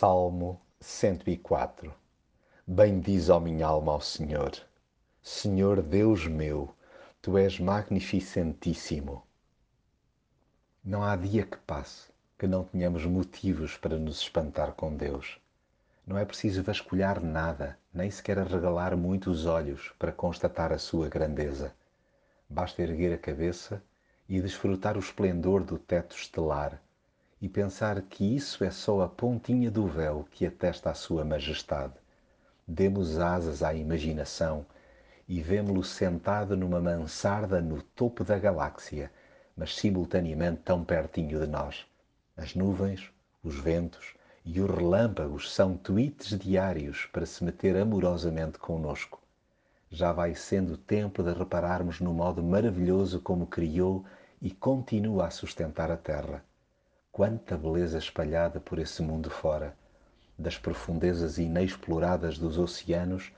[0.00, 1.92] Salmo 104
[2.64, 4.52] Bendiz, ó minha alma, ao Senhor.
[5.20, 6.72] Senhor Deus meu,
[7.20, 9.24] Tu és magnificentíssimo.
[10.84, 15.40] Não há dia que passe que não tenhamos motivos para nos espantar com Deus.
[16.06, 21.08] Não é preciso vasculhar nada, nem sequer regalar muito os olhos para constatar a sua
[21.08, 21.74] grandeza.
[22.48, 23.82] Basta erguer a cabeça
[24.28, 26.80] e desfrutar o esplendor do teto estelar
[27.40, 31.94] e pensar que isso é só a pontinha do véu que atesta a sua majestade.
[32.66, 34.66] Demos asas à imaginação
[35.28, 39.10] e vemo-lo sentado numa mansarda no topo da galáxia,
[39.56, 41.86] mas simultaneamente tão pertinho de nós.
[42.36, 43.08] As nuvens,
[43.42, 49.20] os ventos e os relâmpagos são tweets diários para se meter amorosamente conosco.
[49.90, 54.04] Já vai sendo tempo de repararmos no modo maravilhoso como criou
[54.42, 56.42] e continua a sustentar a terra
[57.10, 59.76] Quanta beleza espalhada por esse mundo fora,
[60.38, 63.32] das profundezas inexploradas dos oceanos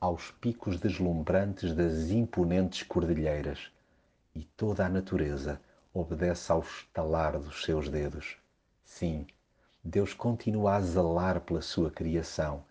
[0.00, 3.70] aos picos deslumbrantes das imponentes cordilheiras.
[4.34, 5.60] E toda a natureza
[5.92, 8.36] obedece ao estalar dos seus dedos.
[8.84, 9.26] Sim,
[9.84, 12.64] Deus continua a zelar pela sua criação.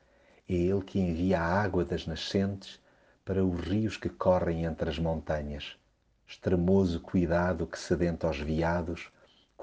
[0.47, 2.80] É Ele que envia a água das nascentes
[3.23, 5.75] para os rios que correm entre as montanhas.
[6.28, 9.12] Extremoso cuidado que sedenta aos veados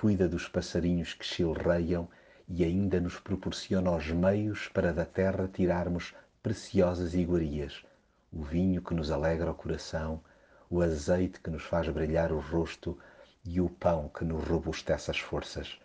[0.03, 2.09] cuida dos passarinhos que chilreiam
[2.49, 7.85] e ainda nos proporciona os meios para da terra tirarmos preciosas iguarias,
[8.33, 10.21] o vinho que nos alegra o coração,
[10.69, 12.99] o azeite que nos faz brilhar o rosto
[13.45, 15.79] e o pão que nos robustece as forças.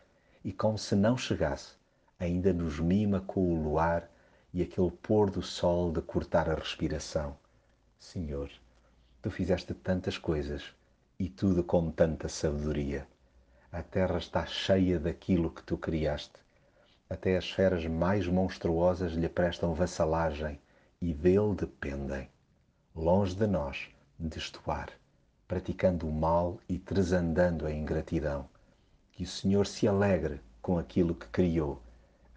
[0.43, 1.75] E como se não chegasse,
[2.19, 4.09] ainda nos mima com o luar
[4.51, 7.37] e aquele pôr do sol de cortar a respiração.
[7.99, 8.49] Senhor,
[9.21, 10.63] tu fizeste tantas coisas
[11.19, 13.07] e tudo com tanta sabedoria.
[13.69, 16.39] A terra está cheia daquilo que tu criaste.
[17.09, 20.57] Até as feras mais monstruosas lhe prestam vassalagem
[21.01, 22.29] e dele dependem.
[22.95, 24.89] Longe de nós, destoar,
[25.49, 28.47] praticando o mal e tresandando a ingratidão.
[29.11, 31.81] Que o Senhor se alegre com aquilo que criou,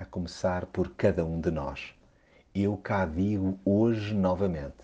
[0.01, 1.95] a começar por cada um de nós.
[2.53, 4.83] Eu cá digo hoje novamente: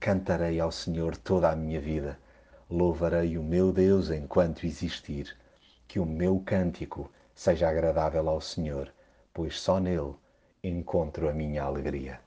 [0.00, 2.18] cantarei ao Senhor toda a minha vida,
[2.70, 5.36] louvarei o meu Deus enquanto existir
[5.86, 8.92] que o meu cântico seja agradável ao Senhor,
[9.32, 10.14] pois só nele
[10.62, 12.20] encontro a minha alegria.